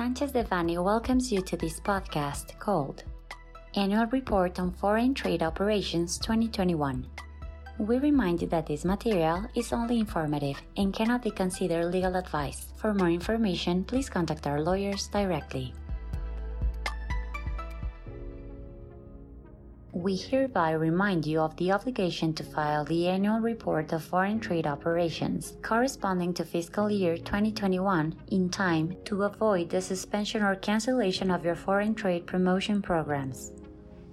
[0.00, 3.04] Sanchez Devanny welcomes you to this podcast called
[3.76, 7.04] Annual Report on Foreign Trade Operations 2021.
[7.76, 12.72] We remind you that this material is only informative and cannot be considered legal advice.
[12.76, 15.74] For more information, please contact our lawyers directly.
[19.92, 24.64] We hereby remind you of the obligation to file the annual report of foreign trade
[24.66, 31.44] operations corresponding to fiscal year 2021 in time to avoid the suspension or cancellation of
[31.44, 33.50] your foreign trade promotion programs.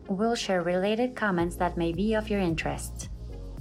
[0.08, 3.10] We'll share related comments that may be of your interest.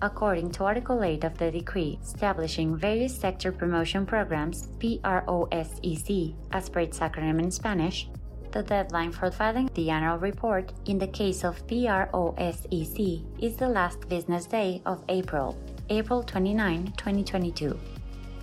[0.01, 6.81] According to Article 8 of the Decree establishing various sector promotion programs, PROSEC, as per
[6.81, 8.09] its acronym in Spanish,
[8.53, 14.09] the deadline for filing the annual report in the case of PROSEC is the last
[14.09, 15.57] business day of April,
[15.91, 17.79] April 29, 2022.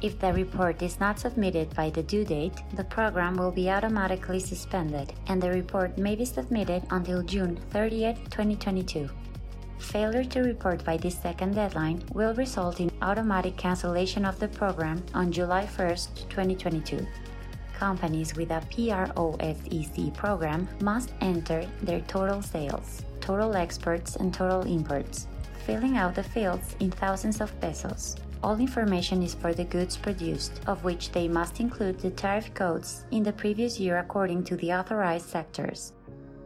[0.02, 4.39] If the report is not submitted by the due date, the program will be automatically
[4.39, 9.09] suspended and the report may be submitted until June 30, 2022.
[9.80, 15.03] Failure to report by this second deadline will result in automatic cancellation of the program
[15.14, 15.88] on July 1,
[16.30, 17.05] 2022
[17.84, 25.28] companies with a PROSEC program must enter their total sales, total exports, and total imports,
[25.66, 28.16] filling out the fields in thousands of pesos.
[28.42, 33.04] All information is for the goods produced, of which they must include the tariff codes
[33.11, 35.92] in the previous year according to the authorized sectors.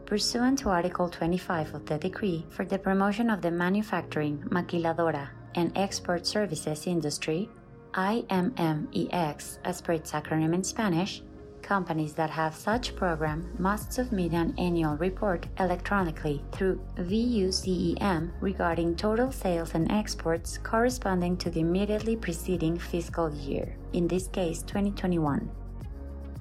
[0.06, 5.70] Pursuant to Article 25 of the Decree for the promotion of the manufacturing, maquiladora, and
[5.76, 7.48] export services industry,
[7.94, 11.22] IMMEX, as per its acronym in Spanish,
[11.68, 19.30] companies that have such program must submit an annual report electronically through VUCEM regarding total
[19.30, 25.50] sales and exports corresponding to the immediately preceding fiscal year, in this case 2021.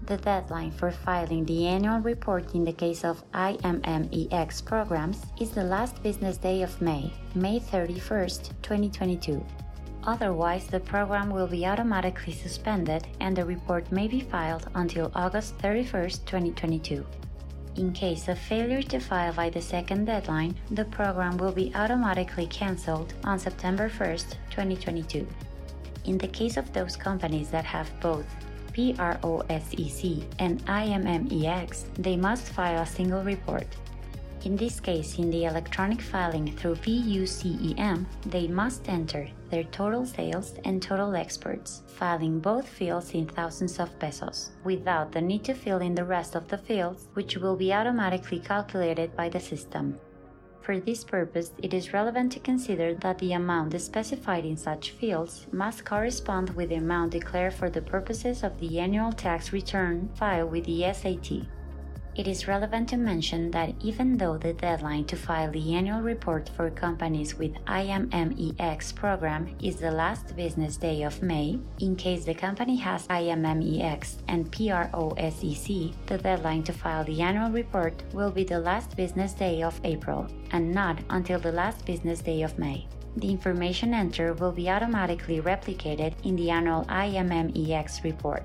[0.05, 5.65] The deadline for filing the annual report in the case of IMMEX programs is the
[5.65, 9.43] last business day of May, May 31st, 2022.
[10.07, 15.55] Otherwise, the program will be automatically suspended and the report may be filed until August
[15.55, 17.05] 31, 2022.
[17.75, 22.47] In case of failure to file by the second deadline, the program will be automatically
[22.47, 24.17] cancelled on September 1,
[24.49, 25.27] 2022.
[26.05, 28.25] In the case of those companies that have both
[28.73, 33.67] PROSEC and IMMEX, they must file a single report.
[34.45, 40.53] In this case, in the electronic filing through VUCEM, they must enter their total sales
[40.63, 45.79] and total exports, filing both fields in thousands of pesos, without the need to fill
[45.79, 49.99] in the rest of the fields, which will be automatically calculated by the system.
[50.61, 55.47] For this purpose, it is relevant to consider that the amount specified in such fields
[55.51, 60.51] must correspond with the amount declared for the purposes of the annual tax return filed
[60.51, 61.47] with the SAT
[62.17, 66.49] it is relevant to mention that even though the deadline to file the annual report
[66.55, 72.33] for companies with IMMEX program is the last business day of May, in case the
[72.33, 78.59] company has IMMEX and PROSEC, the deadline to file the annual report will be the
[78.59, 82.87] last business day of April and not until the last business day of May.
[83.17, 88.43] The information entered will be automatically replicated in the annual IMMEX report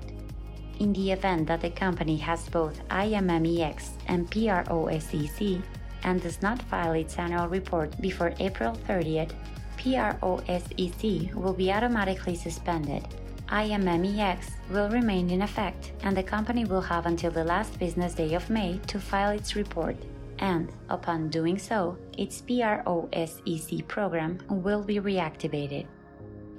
[0.82, 5.62] in the event that the company has both IMMEX and PROSEC
[6.02, 9.32] and does not file its annual report before April 30th,
[9.78, 13.06] PROSEC will be automatically suspended.
[13.48, 18.34] IMMEX will remain in effect, and the company will have until the last business day
[18.34, 19.96] of May to file its report.
[20.40, 25.86] And, upon doing so, its PROSEC program will be reactivated.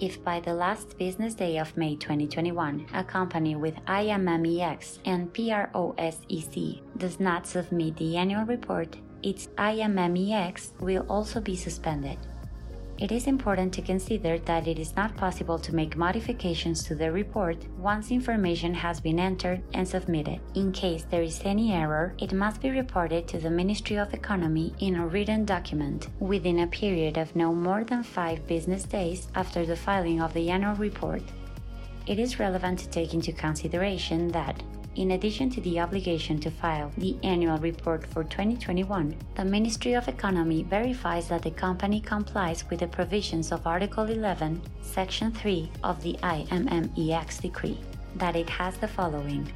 [0.03, 6.81] If by the last business day of May 2021, a company with IMMEX and PROSEC
[6.97, 12.17] does not submit the annual report, its IMMEX will also be suspended
[12.99, 17.11] it is important to consider that it is not possible to make modifications to the
[17.11, 20.39] report once information has been entered and submitted.
[20.53, 24.73] In case there is any error, it must be reported to the Ministry of Economy
[24.79, 29.65] in a written document within a period of no more than five business days after
[29.65, 31.23] the filing of the annual report.
[32.05, 34.61] It is relevant to take into consideration that
[34.95, 40.07] in addition to the obligation to file the annual report for 2021, the Ministry of
[40.07, 46.01] Economy verifies that the company complies with the provisions of Article 11, Section 3 of
[46.03, 47.79] the IMMEX decree,
[48.15, 49.51] that it has the following.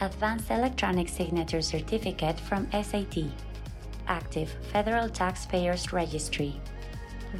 [0.00, 3.24] Advanced Electronic Signature Certificate from SAT,
[4.08, 6.60] Active Federal Taxpayers Registry,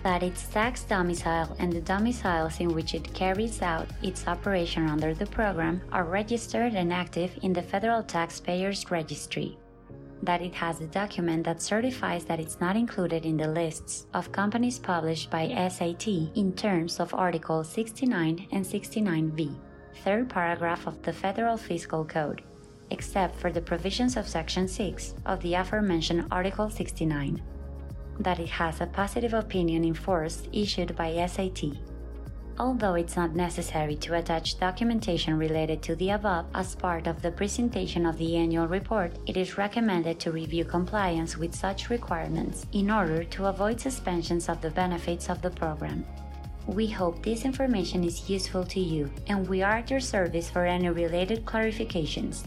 [0.03, 5.15] that its tax domicile and the domiciles in which it carries out its operation under
[5.15, 9.59] the program are registered and active in the Federal Taxpayers Registry,
[10.23, 14.33] that it has a document that certifies that it's not included in the lists of
[14.33, 19.57] companies published by SAT in terms of Article 69 and 69B,
[20.05, 22.43] third paragraph of the Federal Fiscal Code,
[22.91, 27.43] except for the provisions of Section 6 of the aforementioned Article 69
[28.21, 31.65] that it has a positive opinion enforced issued by SAT.
[32.59, 37.31] Although it's not necessary to attach documentation related to the above as part of the
[37.31, 42.91] presentation of the annual report, it is recommended to review compliance with such requirements in
[42.91, 46.07] order to avoid suspensions of the benefits of the program.
[46.67, 50.65] We hope this information is useful to you, and we are at your service for
[50.65, 52.45] any related clarifications.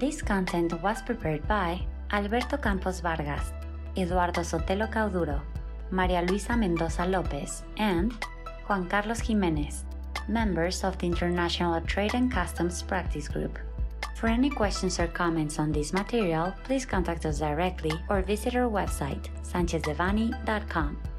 [0.00, 1.78] This content was prepared by
[2.10, 3.52] Alberto Campos Vargas,
[3.98, 5.42] Eduardo Sotelo Cauduro,
[5.90, 8.10] Maria Luisa Mendoza Lopez, and
[8.66, 9.84] Juan Carlos Jimenez,
[10.26, 13.58] members of the International Trade and Customs Practice Group.
[14.16, 18.70] For any questions or comments on this material, please contact us directly or visit our
[18.70, 21.09] website, sanchezdevanny.com.